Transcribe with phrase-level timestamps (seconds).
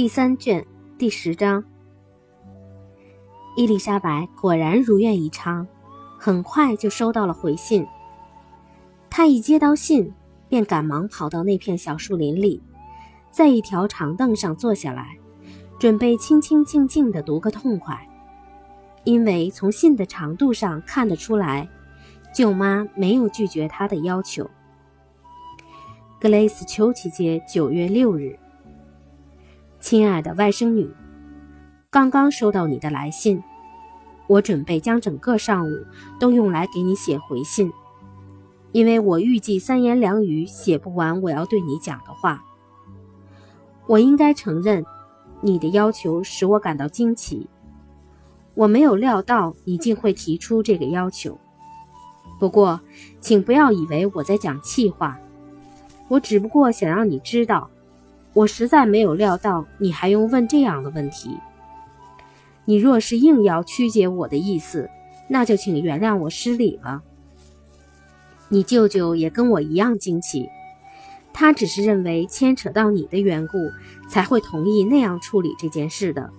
[0.00, 1.62] 第三卷第十章，
[3.54, 5.68] 伊丽莎白果然如愿以偿，
[6.18, 7.86] 很快就收到了回信。
[9.10, 10.14] 她一接到信，
[10.48, 12.62] 便赶忙跑到那片小树林里，
[13.30, 15.18] 在一条长凳上坐下来，
[15.78, 18.08] 准备清清静静地读个痛快。
[19.04, 21.68] 因为从信的长度上看得出来，
[22.34, 24.48] 舅妈没有拒绝她的要求。
[26.18, 28.39] 格雷斯丘奇街九月六日。
[29.80, 30.94] 亲爱的外甥女，
[31.88, 33.42] 刚刚收到你的来信，
[34.26, 35.70] 我准备将整个上午
[36.18, 37.72] 都用来给你写回信，
[38.72, 42.44] 因为我预计三言两语写不完我要对你讲的话。
[43.86, 44.84] 我应该承认，
[45.40, 47.48] 你的要求使我感到惊奇，
[48.54, 51.38] 我没有料到你竟会提出这个要求。
[52.38, 52.78] 不过，
[53.18, 55.18] 请不要以为我在讲气话，
[56.08, 57.69] 我只不过想让你知道。
[58.32, 61.36] 我实在没有料到你还用问这样的问题。
[62.64, 64.88] 你若是硬要曲解我的意思，
[65.28, 67.02] 那就请原谅我失礼了。
[68.48, 70.48] 你舅舅也跟我一样惊奇，
[71.32, 73.58] 他只是认为牵扯到你的缘故，
[74.08, 76.30] 才会同意那样处理这件事的。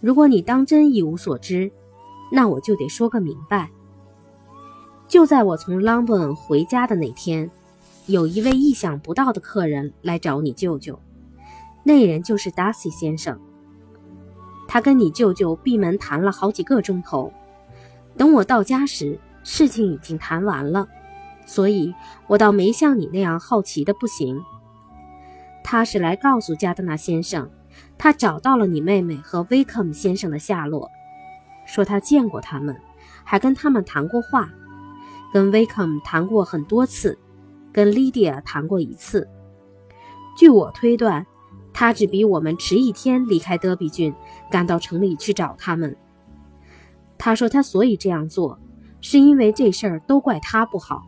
[0.00, 1.70] 如果你当真一无所知，
[2.32, 3.70] 那我就得说个明白。
[5.08, 7.50] 就在我从朗本回家的那天。
[8.06, 11.00] 有一位意想不到的客人来找你舅舅，
[11.82, 13.40] 那人就是达西先生。
[14.68, 17.32] 他跟你舅舅闭门谈了好几个钟头。
[18.16, 20.86] 等我到家时，事情已经谈完了，
[21.46, 21.92] 所以
[22.28, 24.40] 我倒没像你那样好奇的不行。
[25.64, 27.50] 他是来告诉加德纳先生，
[27.98, 30.88] 他找到了你妹妹和威克姆先生的下落，
[31.66, 32.76] 说他见过他们，
[33.24, 34.48] 还跟他们谈过话，
[35.32, 37.18] 跟威克姆谈过很多次。
[37.76, 39.28] 跟莉迪亚谈过一次，
[40.34, 41.26] 据我推断，
[41.74, 44.14] 他只比我们迟一天离开德比郡，
[44.50, 45.94] 赶到城里去找他们。
[47.18, 48.58] 他说他所以这样做，
[49.02, 51.02] 是因为这事儿都怪他不好，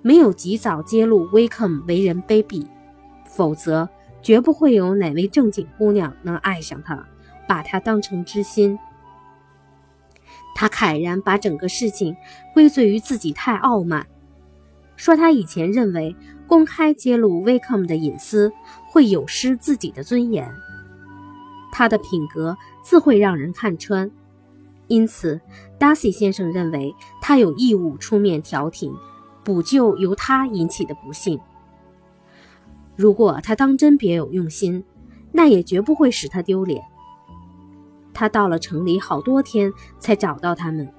[0.00, 2.66] 没有及早揭露威克姆为人卑鄙，
[3.26, 3.86] 否则
[4.22, 7.06] 绝不会有哪位正经姑娘能爱上他，
[7.46, 8.78] 把他当成知心。
[10.54, 12.16] 他慨然把整个事情
[12.54, 14.06] 归罪于自己太傲慢。
[14.96, 18.52] 说他以前认为公开揭露威克姆的隐私
[18.88, 20.50] 会有失自己的尊严，
[21.70, 24.10] 他的品格自会让人看穿，
[24.86, 25.40] 因此
[25.78, 28.94] 达西先生认为他有义务出面调停，
[29.44, 31.38] 补救由他引起的不幸。
[32.96, 34.82] 如果他当真别有用心，
[35.32, 36.82] 那也绝不会使他丢脸。
[38.14, 40.90] 他到了城里好多天才找到他们，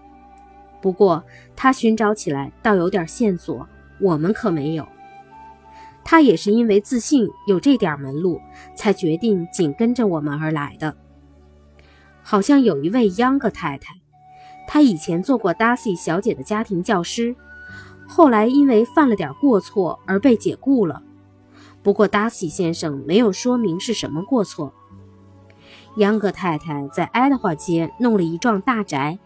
[0.79, 1.23] 不过
[1.55, 3.67] 他寻找起来倒有点线索。
[3.99, 4.87] 我们可没有。
[6.03, 8.39] 他也是因为自信有这点门路，
[8.75, 10.95] 才决定紧跟着我们而来的。
[12.23, 13.95] 好像有一位央格太太，
[14.67, 17.35] 她以前做过达西小姐的家庭教师，
[18.07, 21.03] 后来因为犯了点过错而被解雇了。
[21.83, 24.73] 不过达西先生没有说明是什么过错。
[25.97, 29.19] 央格太太在爱德华街弄了一幢大宅，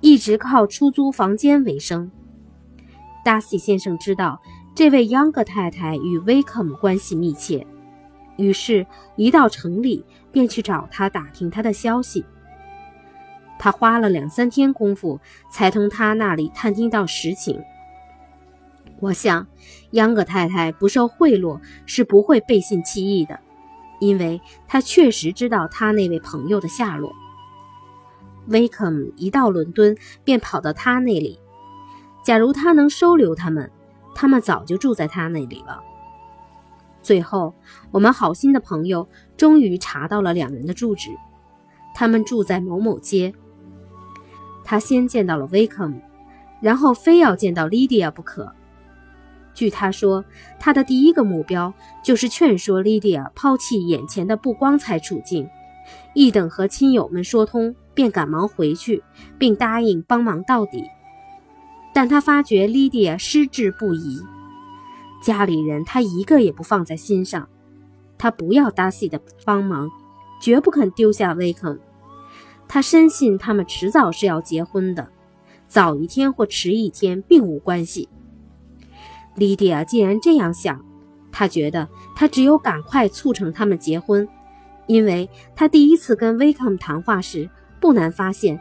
[0.00, 2.10] 一直靠出租房间为生。
[3.24, 4.40] 达西先生知道
[4.74, 7.66] 这位央格太太与威克姆关系密切，
[8.36, 8.86] 于是，
[9.16, 12.24] 一到城里便去找他打听他的消息。
[13.58, 15.18] 他花了两三天功夫，
[15.50, 17.60] 才从他那里探听到实情。
[19.00, 19.46] 我想，
[19.92, 23.38] 央格太太不受贿赂是不会背信弃义的，
[24.00, 27.12] 因为他确实知道他那位朋友的下落。
[28.48, 31.38] 威克姆一到伦敦，便跑到他那里。
[32.24, 33.70] 假如他能收留他们，
[34.14, 35.80] 他们早就住在他那里了。
[37.02, 37.54] 最后，
[37.90, 41.10] 我们好心的朋友终于查到了两人的住址，
[41.94, 43.34] 他们住在某某街。
[44.64, 46.00] 他先见到了威克姆，
[46.62, 48.50] 然后非要见到莉迪亚不可。
[49.52, 50.24] 据他说，
[50.58, 55.46] 他的第一个目标就是劝说莉迪亚抛弃眼前的不光彩处境，
[56.14, 59.04] 一等和亲友们说通，便赶忙回去，
[59.38, 60.82] 并答应帮忙到底。
[61.94, 64.20] 但他发觉莉迪亚失志不移，
[65.22, 67.48] 家里人他一个也不放在心上。
[68.18, 69.88] 他不要达西的帮忙，
[70.40, 71.78] 绝不肯丢下威肯。
[72.66, 75.08] 他深信他们迟早是要结婚的，
[75.68, 78.08] 早一天或迟一天并无关系。
[79.36, 80.84] 莉迪亚既然这样想，
[81.30, 84.28] 他觉得他只有赶快促成他们结婚，
[84.86, 87.48] 因为他第一次跟威肯谈话时，
[87.80, 88.60] 不难发现，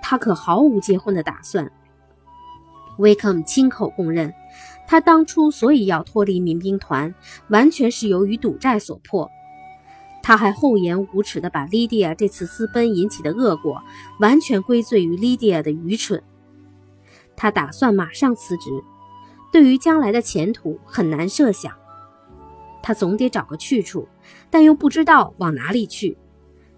[0.00, 1.70] 他可毫无结婚的打算。
[2.98, 4.32] 威克姆亲口供认，
[4.86, 7.14] 他当初所以要脱离民兵团，
[7.48, 9.30] 完全是由于赌债所迫。
[10.22, 13.82] 他还厚颜无耻地把莉迪亚这次私奔引起的恶果
[14.20, 16.22] 完全归罪于莉迪亚的愚蠢。
[17.34, 18.70] 他打算马上辞职，
[19.52, 21.72] 对于将来的前途很难设想。
[22.82, 24.08] 他总得找个去处，
[24.50, 26.18] 但又不知道往哪里去。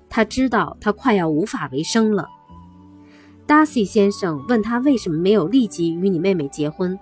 [0.08, 2.28] 他知道他快要无法为生了。
[3.50, 6.96] 达西先生问他为什么没有立即与你妹妹结婚。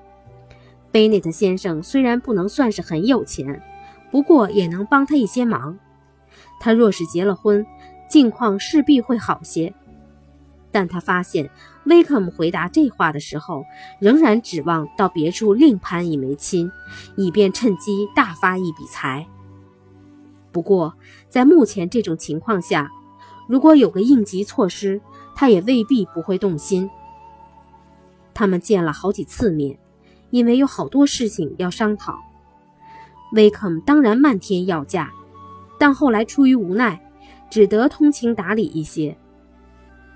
[0.91, 3.63] 贝内特先生虽然不能算是很有钱，
[4.11, 5.79] 不过也能帮他一些忙。
[6.59, 7.67] 他若是结了婚，
[8.09, 9.75] 境况势必会好些。
[10.73, 11.51] 但他发现
[11.85, 13.67] 威克姆回答这话的时候，
[14.01, 16.73] 仍然指望到别处另攀一枚亲，
[17.19, 19.27] 以便趁机大发一笔财。
[20.51, 20.95] 不过，
[21.29, 22.91] 在目前这种情况下，
[23.47, 25.03] 如果有个应急措施，
[25.41, 26.91] 他也未必不会动心。
[28.35, 29.79] 他们见了好几次面，
[30.31, 32.19] 因为有好多事情要商讨。
[33.35, 35.13] 威克姆当然漫天要价，
[35.79, 37.01] 但后来出于无奈，
[37.49, 39.17] 只得通情达理一些。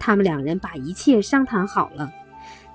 [0.01, 2.11] 他们两人把一切商谈好了。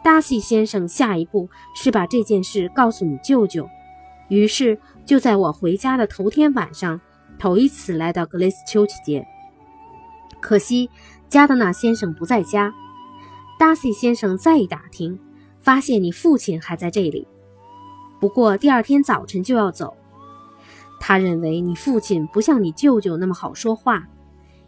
[0.02, 3.70] 达西先生下一步是把这件事告诉你舅舅，
[4.30, 7.02] 于是就在我回家的头天晚上，
[7.38, 9.28] 头一次来到格雷斯丘奇街。
[10.40, 10.90] 可惜
[11.30, 12.74] 加德纳先生不在家。
[13.60, 15.20] 达西先生再一打听，
[15.60, 17.28] 发现你父亲还在这里，
[18.20, 19.98] 不过第二天早晨就要走。
[21.00, 24.08] 他认为你父亲不像你舅舅那么好说话。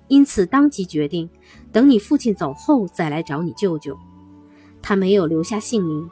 [0.07, 1.29] 因此，当即决定
[1.71, 3.95] 等你父亲走后再来找你舅舅。
[4.81, 6.09] 他没有留下姓名，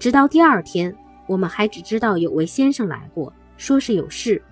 [0.00, 0.96] 直到第二天，
[1.28, 4.42] 我们还只知道有位先生来过，说是有事。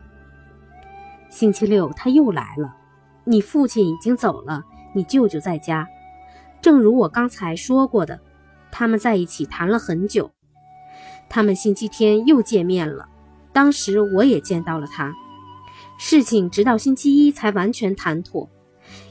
[1.29, 2.77] 星期六他又来了，
[3.25, 4.63] 你父亲已经走了，
[4.95, 5.87] 你舅舅在家。
[6.63, 8.21] 正如我刚才说过的，
[8.71, 10.31] 他们在一起谈了很久。
[11.29, 13.09] 他们星期天又见面了，
[13.53, 15.13] 当时我也见到了他。
[15.99, 18.49] 事情直到星期一才完全谈妥。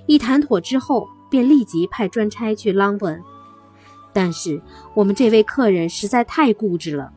[0.06, 3.22] 一谈妥之后，便立即派专差去朗文。
[4.12, 4.62] 但是
[4.94, 7.12] 我们这位客人实在太固执了。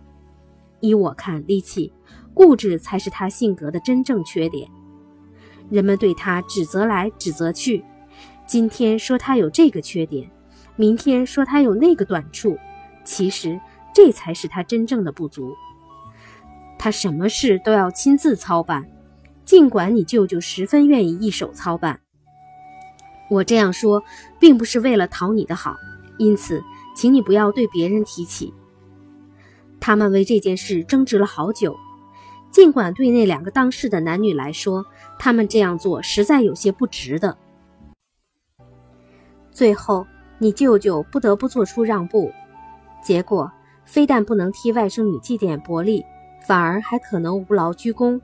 [0.80, 1.92] 依我看，利奇，
[2.32, 4.70] 固执才是他性格的真正缺点。
[5.68, 7.84] 人们对他指责来指责去，
[8.46, 10.30] 今天说他有这个缺点，
[10.76, 12.56] 明天说他有那个短处，
[13.04, 13.60] 其实
[13.92, 15.52] 这才是他真正的不足。
[16.78, 18.88] 他什么事都要亲自操办，
[19.44, 22.00] 尽管你舅舅十分愿意一手操办。
[23.28, 24.04] 我这样说，
[24.38, 25.74] 并不是为了讨你的好，
[26.16, 26.62] 因此，
[26.94, 28.54] 请你不要对别人提起。
[29.80, 31.76] 他们为这件事争执了好久，
[32.52, 34.86] 尽管对那两个当事的男女来说，
[35.18, 37.36] 他们这样做实在有些不值得。
[39.56, 40.06] 最后，
[40.36, 42.30] 你舅舅不得不做出让步，
[43.02, 43.50] 结果
[43.86, 46.04] 非但不能替外甥女祭奠伯利，
[46.46, 48.20] 反而还可能无劳居功，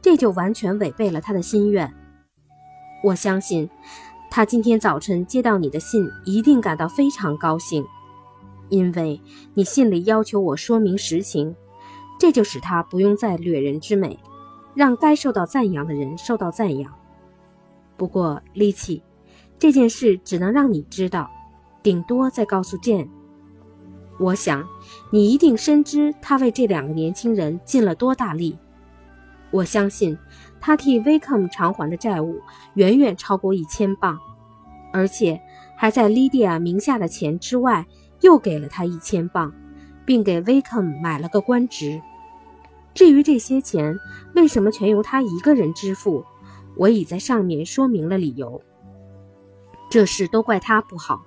[0.00, 1.92] 这就完全违背了他的心愿。
[3.02, 3.68] 我相信。
[4.30, 7.84] 他今天早晨接到你的信，一定感到非常高兴，
[8.68, 9.20] 因为
[9.54, 11.52] 你信里要求我说明实情，
[12.16, 14.16] 这就使他不用再掠人之美，
[14.72, 16.94] 让该受到赞扬的人受到赞扬。
[17.96, 19.02] 不过，利奇，
[19.60, 21.30] 这件事只能让你知道，
[21.84, 23.08] 顶多再告诉剑。
[24.18, 24.66] 我想
[25.12, 28.58] 你一定深知他为这两个年轻人尽了多大力。
[29.52, 30.18] 我相信。
[30.62, 32.38] 他替 Vicom 偿还的债务
[32.74, 34.18] 远远超过一千镑，
[34.92, 35.40] 而且
[35.74, 37.86] 还在莉迪亚名下的钱之外
[38.20, 39.50] 又给了他一千镑，
[40.04, 42.02] 并给 Vicom 买了个官职。
[42.92, 43.98] 至于这些钱
[44.34, 46.26] 为什么全由他一个人支付，
[46.76, 48.60] 我已在上面说明了理由。
[49.90, 51.20] 这事都怪他不好，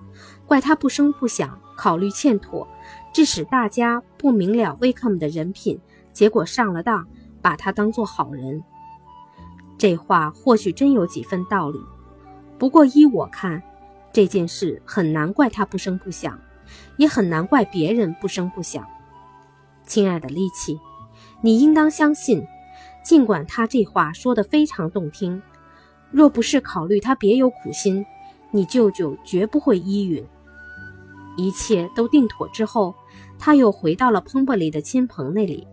[0.48, 2.65] 怪他不声不响，考虑欠妥，
[3.13, 5.79] 致使大家不明了威克姆的人品，
[6.13, 7.05] 结果上了当，
[7.41, 8.63] 把他当做好人。
[9.77, 11.79] 这话或许真有几分道理，
[12.58, 13.62] 不过依我看，
[14.13, 16.39] 这件事很难怪他不声不响，
[16.96, 18.88] 也很难怪别人不声不响。
[19.86, 20.79] 亲爱的利奇，
[21.41, 22.48] 你应当相信，
[23.03, 25.41] 尽管他这话说得非常动听，
[26.12, 28.05] 若不是考虑他别有苦心，
[28.54, 30.24] 你舅舅绝不会依允。
[31.36, 32.94] 一切都定妥之后，
[33.40, 35.68] 他又回到了彭伯利的亲朋那里。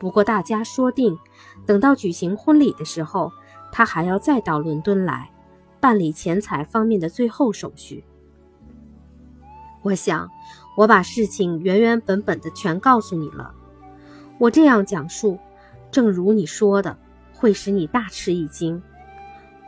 [0.00, 1.16] 不过，大家说定，
[1.64, 3.30] 等到举行婚礼的时候，
[3.70, 5.30] 他还要再到伦敦来，
[5.78, 8.02] 办理钱财方面的最后手续。
[9.82, 10.28] 我想，
[10.76, 13.54] 我把事情原原本本的全告诉你了。
[14.38, 15.38] 我这样讲述，
[15.92, 16.98] 正如你说的，
[17.32, 18.82] 会使你大吃一惊。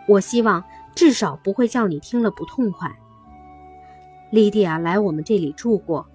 [0.09, 2.95] 我希望至少不会叫你听了不痛快。
[4.31, 6.07] 莉迪亚来我们这里住过，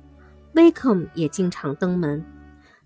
[0.53, 2.25] 威克姆也经常登门。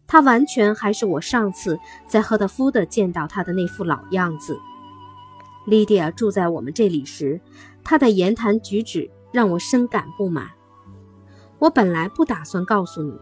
[0.08, 4.60] 他完全还是我上次在赫德福德见到他的那副老样子。
[5.66, 7.40] 莉迪亚住在我们这里时，
[7.84, 10.50] 她的言谈举止让我深感不满。
[11.60, 13.18] 我本来不打算告诉你，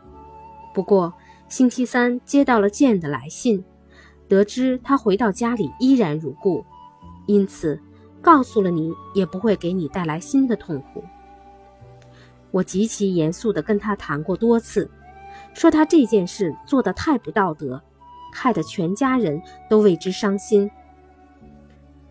[0.74, 1.14] 不过
[1.48, 3.64] 星期三接到了剑的来信，
[4.28, 6.66] 得知他回到家里依然如故，
[7.28, 7.80] 因此
[8.22, 11.04] 告诉了你也不会给你带来新的痛苦。
[12.52, 14.90] 我极其严肃地跟他谈过多次，
[15.54, 17.82] 说他这件事做得太不道德，
[18.34, 20.70] 害得全家人都为之伤心。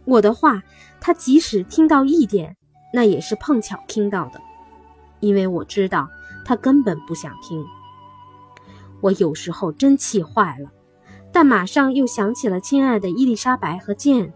[0.05, 0.62] 我的话，
[1.00, 2.57] 他即使听到一点，
[2.95, 4.41] 那也是碰巧听到的，
[5.21, 6.09] 因为我知道
[6.45, 7.65] 他根本不想听。
[9.00, 10.71] 我有时候真气坏了，
[11.33, 14.33] 但马上又想起了亲爱的伊丽莎白和剑，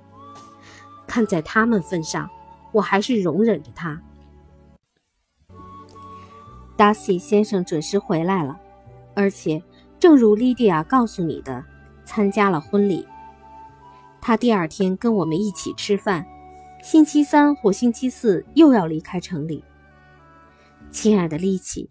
[1.12, 2.26] 看在他们份上，
[2.72, 4.00] 我还是容忍着他。
[6.74, 8.58] 达西先生准时回来了，
[9.14, 9.62] 而且
[10.00, 11.62] 正如莉迪亚告诉你的，
[12.06, 13.06] 参加了婚礼。
[14.22, 16.26] 他第二天跟我们一起吃饭，
[16.82, 19.62] 星期三或星期四又要离开城里。
[20.90, 21.90] 亲爱的丽奇，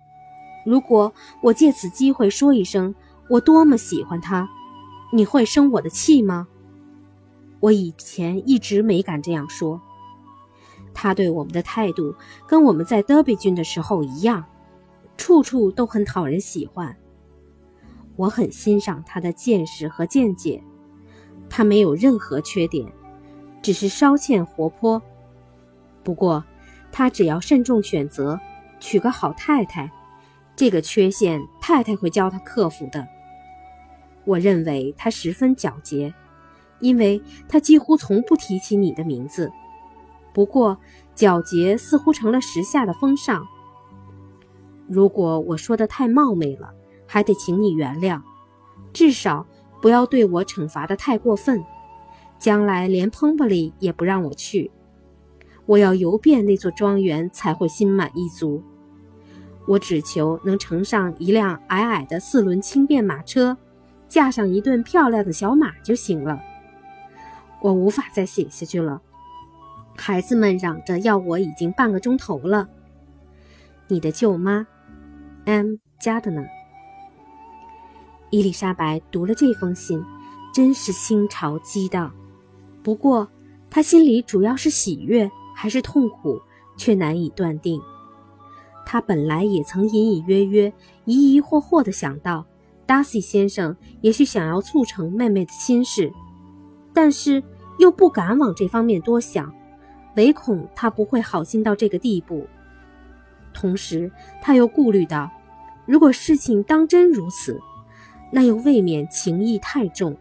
[0.65, 1.13] 如果
[1.43, 2.95] 我借此机会说一声
[3.29, 4.49] 我多么喜欢他，
[5.13, 6.47] 你会生我的气吗？
[7.61, 9.81] 我以前一直没敢这样说。
[10.93, 12.13] 他对我们的态度
[12.45, 14.43] 跟我们在德比郡的时候一样。
[15.17, 16.97] 处处都很讨人喜欢。
[18.15, 20.63] 我很欣赏他的见识和见解，
[21.47, 22.91] 他没有任何缺点，
[23.61, 24.99] 只是稍欠活泼。
[26.03, 26.43] 不过，
[26.91, 28.39] 他只要慎重选择，
[28.79, 29.91] 娶个好太太，
[30.55, 33.07] 这个缺陷太太会教他克服的。
[34.25, 36.11] 我认为他十分皎洁，
[36.81, 39.51] 因为他几乎从不提起你的名字。
[40.33, 40.77] 不过，
[41.15, 43.45] 皎洁似乎成了时下的风尚。
[44.87, 46.73] 如果我说的太冒昧了，
[47.07, 48.21] 还得请你原谅，
[48.91, 49.45] 至少
[49.81, 51.63] 不要对我惩罚的太过分。
[52.39, 54.71] 将来连彭布里也不让我去，
[55.67, 58.63] 我要游遍那座庄园才会心满意足。
[59.67, 63.55] 我只求能乘上一辆矮矮的四轮轻便马车，
[64.07, 66.41] 驾上一顿漂亮的小马就行了。
[67.61, 69.01] 我无法再写下去了，
[69.95, 72.67] 孩子们嚷着要我已经半个钟头了。
[73.87, 74.67] 你的舅妈。
[75.45, 76.43] M 加的呢？
[78.29, 80.03] 伊丽莎白读了这封信，
[80.53, 82.13] 真是心潮激荡。
[82.83, 83.27] 不过，
[83.69, 86.39] 她心里主要是喜悦还是痛苦，
[86.77, 87.81] 却难以断定。
[88.85, 90.71] 她本来也曾隐隐约约、
[91.05, 92.45] 疑疑惑惑地想到，
[92.85, 96.13] 达西先生也许想要促成妹妹的亲事，
[96.93, 97.43] 但是
[97.81, 99.51] 又不敢往这方面多想，
[100.15, 102.45] 唯恐他不会好心到这个地步。
[103.55, 105.31] 同时，他又顾虑到，
[105.87, 107.59] 如果事情当真如此，
[108.31, 110.15] 那又未免情义太重，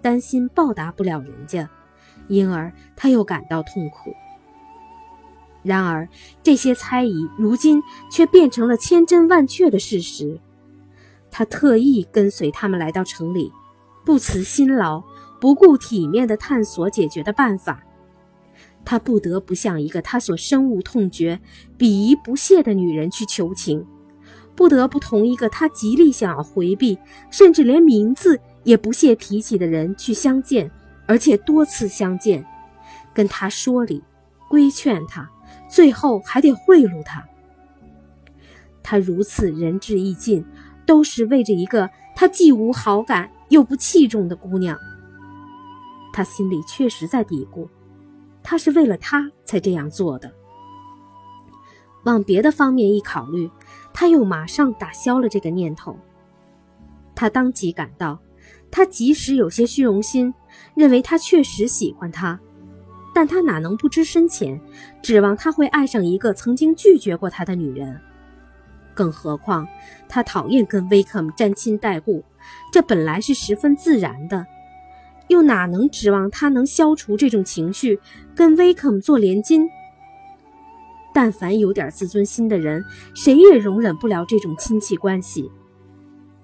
[0.00, 1.68] 担心报答不了人家，
[2.28, 4.14] 因而他又感到痛苦。
[5.64, 6.08] 然而，
[6.44, 10.38] 这些猜疑如今却变成了千真万确的事实。
[11.28, 13.52] 他特意跟随他们来到城里，
[14.04, 15.02] 不辞辛劳、
[15.40, 17.82] 不顾体面的探索解决的办法。
[18.84, 21.40] 他不得不向一个他所深恶痛绝、
[21.78, 23.86] 鄙夷不屑的女人去求情，
[24.54, 26.98] 不得不同一个他极力想要回避，
[27.30, 30.70] 甚至连名字也不屑提起的人去相见，
[31.06, 32.44] 而且多次相见，
[33.12, 34.02] 跟他说理、
[34.48, 35.30] 规劝他，
[35.68, 37.26] 最后还得贿赂他。
[38.82, 40.44] 他如此仁至义尽，
[40.86, 44.76] 都是为着一个他既无好感又不器重的姑娘。
[46.12, 47.68] 他心里确实在嘀咕。
[48.42, 50.32] 他是为了他才这样做的。
[52.04, 53.50] 往别的方面一考虑，
[53.92, 55.94] 他又马上打消了这个念头。
[57.14, 58.18] 他当即感到，
[58.70, 60.32] 他即使有些虚荣心，
[60.74, 62.40] 认为他确实喜欢他，
[63.14, 64.58] 但他哪能不知深浅，
[65.02, 68.00] 指望他会爱上一个曾经拒绝过他的女人？
[68.94, 69.68] 更何况，
[70.08, 72.24] 他讨厌跟威克姆沾亲带故，
[72.72, 74.46] 这本来是十分自然的。
[75.30, 78.00] 又哪能指望他能消除这种情绪，
[78.34, 79.64] 跟威克姆做连襟？
[81.14, 82.84] 但凡有点自尊心的人，
[83.14, 85.48] 谁也容忍不了这种亲戚关系。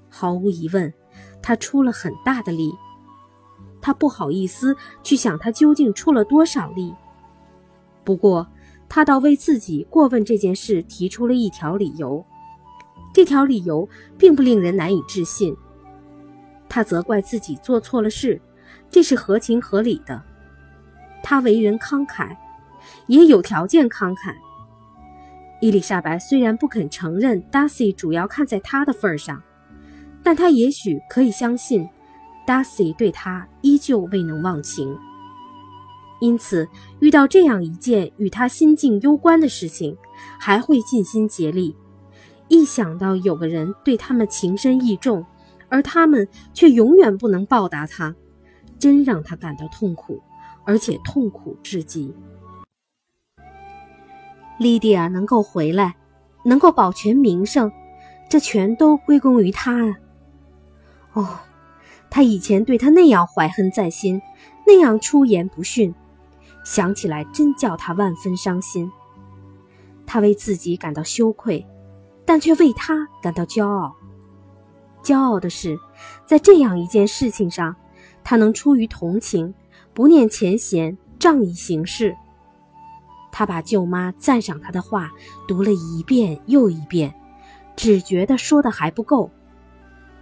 [0.09, 0.95] 毫无疑问，
[1.43, 2.73] 他出了很大的力。
[3.81, 6.95] 他不好意思去想他究竟出了多少力。
[8.05, 8.47] 不过，
[8.88, 12.25] 他倒为自己过问这件事提出了一条理由。
[13.12, 15.57] 这条理由并不令人难以置信。
[16.69, 18.40] 他责怪自己做错了事。
[18.90, 20.23] 这是合情合理的。
[21.23, 22.37] 他为人慷慨，
[23.07, 24.35] 也有条件慷慨。
[25.61, 29.43] 伊丽莎白虽然不肯承认达西主要看在他的份上，
[30.23, 31.88] 但她也许可以相信，
[32.47, 34.97] 达西对他依旧未能忘情。
[36.21, 36.69] 因此
[37.00, 39.97] 遇到这样一件与他心境攸关的事情，
[40.38, 41.76] 还会尽心竭力。
[42.49, 45.26] 一想到有个人对他们情深意重，
[45.69, 48.14] 而他们却永远不能报答他，
[48.78, 50.23] 真让他感到痛苦，
[50.64, 52.14] 而且痛苦至极。
[54.59, 55.97] 莉迪亚能够回来，
[56.45, 57.71] 能够保全名声，
[58.28, 59.99] 这全都归功于他啊！
[61.12, 61.38] 哦，
[62.11, 64.21] 他以前对他那样怀恨在心，
[64.66, 65.95] 那样出言不逊，
[66.64, 68.90] 想起来真叫他万分伤心。
[70.06, 71.66] 他为自己感到羞愧。
[72.28, 73.95] 但却为他感到骄傲。
[75.00, 75.78] 骄傲的是，
[76.26, 77.76] 在这样一件事情上，
[78.28, 79.54] 他能出于同情，
[79.95, 82.16] 不念前嫌，仗义行事。
[83.30, 85.12] 他把舅妈赞赏他的话
[85.47, 87.14] 读了一遍又一遍，
[87.76, 89.30] 只觉得说的还不够。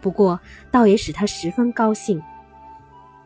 [0.03, 0.39] 不过，
[0.71, 2.23] 倒也使他十分高兴。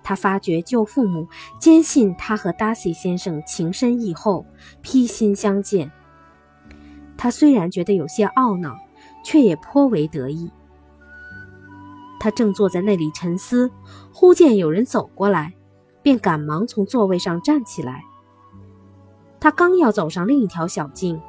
[0.04, 1.26] 他发觉舅父母
[1.58, 4.46] 坚信他和达西先生情深意厚，
[4.80, 5.90] 披心相见。
[7.16, 8.78] 他虽然觉得有些懊恼，
[9.24, 10.48] 却也颇为得意。
[12.20, 13.70] 他正坐在那里沉思，
[14.20, 15.54] 忽见有人走过来，
[16.02, 18.02] 便赶忙从座位上站起来。
[19.38, 21.22] 他刚要走上另一条小径，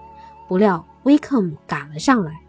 [0.48, 2.41] 不料威克姆赶了上来。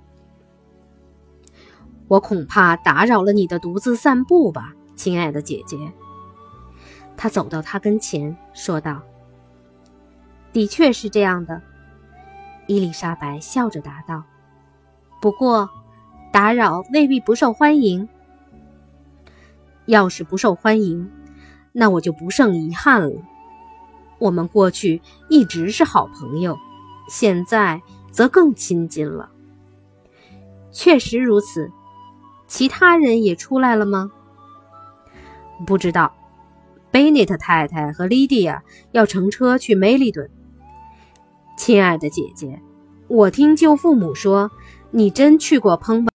[2.08, 5.76] “我恐怕打扰了你的独自散步吧，亲爱的姐姐。”
[7.18, 9.02] 他走到他跟前，说道
[10.54, 11.60] ：“的确是这样的。”
[12.66, 14.24] 伊丽莎白笑着答道
[15.20, 15.68] ：“不过，
[16.32, 18.08] 打扰未必不受欢迎。
[19.90, 21.10] 要是不受欢迎，
[21.72, 23.20] 那我就不胜遗憾了。
[24.20, 26.56] 我们过去一直是好朋友，
[27.08, 27.82] 现在
[28.12, 29.30] 则更亲近了。
[30.70, 31.70] 确实如此。
[32.46, 34.10] 其他人也出来了吗？
[35.66, 36.14] 不知道。
[36.90, 40.30] 贝内特太太和莉迪亚要乘车去梅利顿。”
[41.56, 42.60] 亲爱的姐姐，
[43.08, 44.50] 我听舅父母说，
[44.90, 46.10] 你真去过烹吧？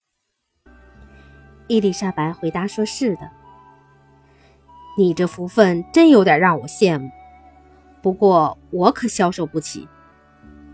[1.67, 3.29] 伊丽莎白回答说：“是的。”
[4.97, 7.09] 你这福分真有点让我羡慕，
[8.01, 9.87] 不过我可消受不起。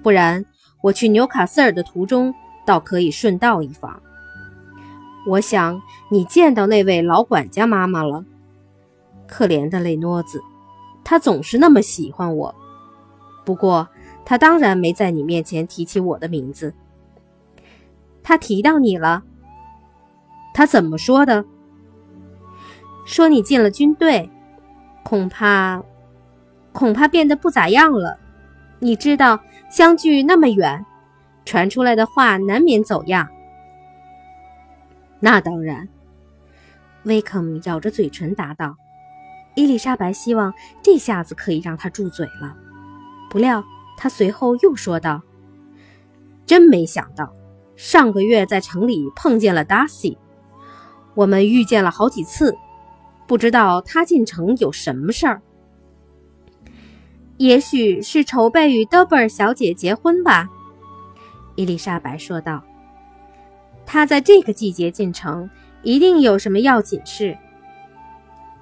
[0.03, 0.45] 不然，
[0.81, 2.33] 我去纽卡斯尔的途中，
[2.65, 4.01] 倒可以顺道一访。
[5.27, 8.25] 我想你见到那位老管家妈妈了。
[9.27, 10.41] 可怜的雷诺子，
[11.03, 12.55] 他总是那么喜欢我。
[13.45, 13.87] 不过。
[14.23, 16.73] 他当然没在你面前提起我的名字。
[18.21, 19.23] 他提到你了。
[20.53, 21.43] 他怎么说的？
[23.05, 24.29] 说你进了军队，
[25.03, 25.83] 恐怕，
[26.71, 28.17] 恐怕变得不咋样了。
[28.79, 30.85] 你知道，相距那么远，
[31.45, 33.27] 传出来的话难免走样。
[35.19, 35.87] 那当然，
[37.03, 38.75] 威肯咬着嘴唇答道。
[39.55, 42.55] 伊丽莎白希望这下子可以让他住嘴了，
[43.29, 43.63] 不料。
[43.97, 45.21] 他随后又说道
[46.47, 47.35] ：“真没想到，
[47.75, 50.17] 上个月在城里碰见了达西，
[51.13, 52.57] 我们遇见了好几次，
[53.31, 55.41] 不知道他进城有什么事儿。
[57.37, 60.49] 也许是筹备与德贝尔小姐结婚吧。”
[61.55, 62.61] 伊丽莎白说道
[63.87, 65.49] ：“他在这个季节进城，
[65.81, 67.37] 一定有什么要紧事。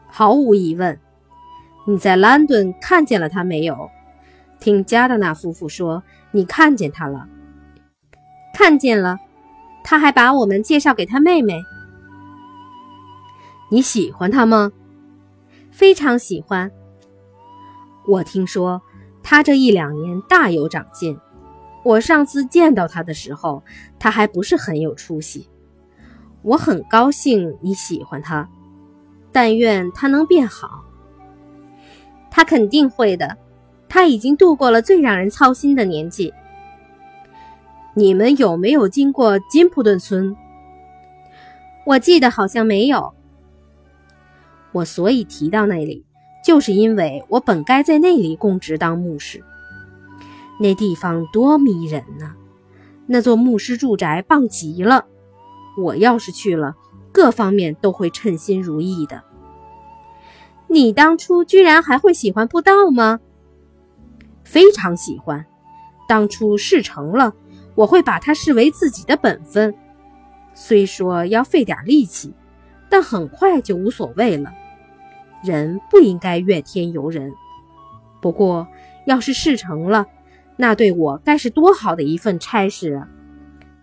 [0.08, 1.00] 毫无疑问，
[1.88, 3.90] 你在兰顿看见了他没有？”
[4.62, 7.28] 听加德纳夫妇说，你看见他了。
[8.54, 9.18] 看见了，
[9.84, 11.60] 他还把我们介绍给他妹妹。
[13.70, 14.72] 你喜欢他吗？
[15.72, 16.72] 非常喜欢。
[18.08, 18.82] 我听说
[19.22, 21.18] 他这一两年大有长进。
[21.86, 23.64] 我上次见到他的时候，
[24.00, 25.48] 他还不是很有出息。
[26.42, 28.50] 我很高兴你喜欢他，
[29.32, 30.84] 但愿他能变好。
[32.32, 33.38] 他肯定会的。
[33.88, 36.34] 他已经度过了最让人操心的年纪。
[37.96, 40.36] 你们有没有经过金普顿村？
[41.86, 43.14] 我记得好像没有。
[44.72, 46.06] 我所以提到那里，
[46.46, 49.44] 就是因为我本该在那里供职当牧师。
[50.60, 52.34] 那地方多迷人呐！
[53.08, 55.06] 那座牧师住宅棒极了。
[55.78, 56.76] 我要是去了，
[57.12, 59.24] 各方面都会称心如意的。
[60.68, 63.20] 你当初居然还会喜欢布道吗？
[64.44, 65.46] 非常喜欢，
[66.08, 67.34] 当初事成了，
[67.76, 69.74] 我会把它视为自己的本分。
[70.54, 72.34] 虽说要费点力气，
[72.90, 74.52] 但很快就无所谓了。
[75.44, 77.34] 人不应该怨天尤人。
[78.22, 78.68] 不过，
[79.06, 80.08] 要是事成了，
[80.58, 83.08] 那对我该是多好的一份差事啊！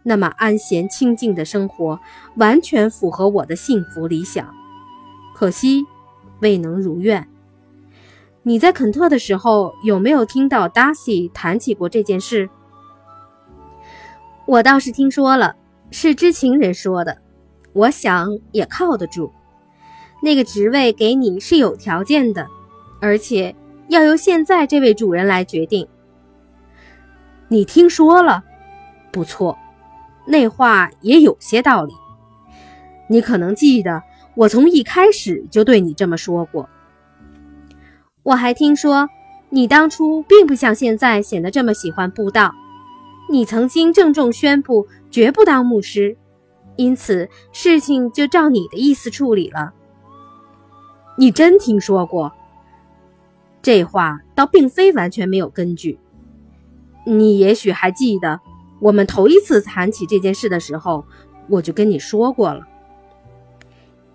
[0.03, 1.99] 那么安闲清静的生活，
[2.37, 4.55] 完全符合我的幸福理想。
[5.35, 5.85] 可惜，
[6.41, 7.27] 未能如愿。
[8.43, 12.49] 你在肯特的时候有没有听到达西谈起过这件事？
[14.47, 15.57] 我倒是听说了，
[15.91, 17.23] 是知情人说的。
[17.77, 19.31] 我想也靠得住。
[20.23, 22.47] 那个职位给你是有条件的，
[23.03, 23.55] 而且
[23.89, 25.87] 要由现在这位主人来决定。
[27.49, 28.43] 你听说了？
[29.13, 29.59] 不错，
[30.27, 31.93] 那话也有些道理。
[33.09, 34.03] 你可能记得，
[34.35, 36.69] 我从一开始就对你这么说过。
[38.23, 39.09] 我还听说，
[39.51, 42.55] 你当初并不像现在显得这么喜欢布道。
[43.31, 46.17] 你曾经郑重宣布绝不当牧师，
[46.77, 49.73] 因此事情就照你的意思处理了。
[51.19, 52.33] 你真听说过？
[53.63, 55.99] 这话倒并非完全没有根据。
[57.05, 58.41] 你也许还记得，
[58.81, 61.05] 我们头一次谈起这件事的时候，
[61.49, 62.67] 我就跟你说过了。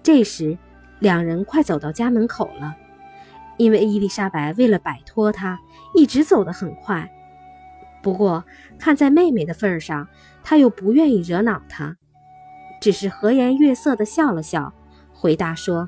[0.03, 0.57] 这时，
[0.99, 2.75] 两人快走到家门口了，
[3.57, 5.59] 因为伊丽莎白为了摆脱他，
[5.95, 7.11] 一直走得很快。
[8.01, 8.43] 不过，
[8.79, 10.07] 看在妹妹的份上，
[10.43, 11.97] 他又不愿意惹恼她，
[12.81, 14.73] 只是和颜悦色地笑了笑，
[15.13, 15.87] 回答说：“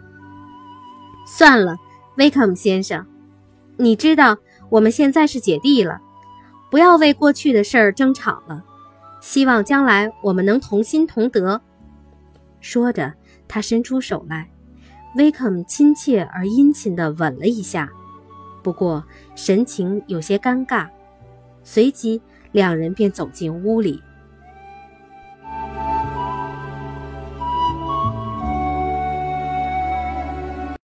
[1.28, 1.76] 算了，
[2.18, 3.06] 威克姆先生，
[3.78, 4.38] 你知道
[4.70, 6.00] 我们现在是姐弟了，
[6.70, 8.64] 不要为过去的事儿争吵了。
[9.20, 11.60] 希望将来我们能同心同德。”
[12.62, 13.14] 说着，
[13.48, 14.50] 他伸出手来，
[15.16, 17.90] 威克姆亲切而殷勤地吻了一下，
[18.62, 19.04] 不过
[19.36, 20.88] 神情有些尴尬。
[21.64, 24.00] 随即，两人便走进屋里。